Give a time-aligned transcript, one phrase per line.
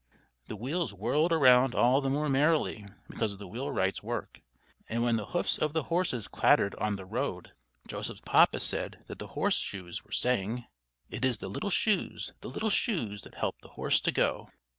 [0.47, 4.41] The wheels whirled around all the more merrily because of the wheelwright's work;
[4.89, 7.51] and when the hoofs of the horses clattered on the road,
[7.87, 10.65] Joseph's papa said that the horse shoes were saying:
[11.11, 14.49] "It is the little shoes, the little shoes, that help the horse to go!"